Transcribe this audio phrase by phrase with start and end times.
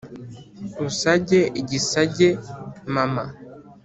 [0.87, 2.27] usage igisage
[2.93, 3.23] mama